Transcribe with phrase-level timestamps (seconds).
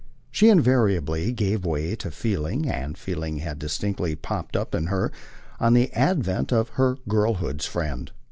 [0.31, 5.11] She invariably gave way to feeling, and feeling had distinctly popped up in her
[5.59, 8.11] on the advent of her girlhood's friend.